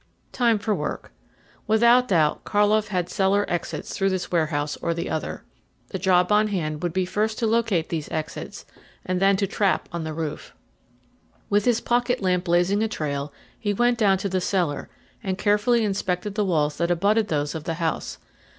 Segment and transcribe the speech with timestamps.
[0.31, 1.11] Time for work.
[1.67, 5.43] Without doubt Karlov had cellar exits through this warehouse or the other.
[5.89, 8.65] The job on hand would be first to locate these exits,
[9.05, 10.55] and then to the trap on the roof.
[11.51, 14.89] With his pocket lamp blazing a trail he went down to the cellar
[15.21, 18.17] and carefully inspected the walls that abutted those of the house.